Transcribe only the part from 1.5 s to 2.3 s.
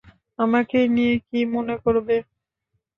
মনে করবে?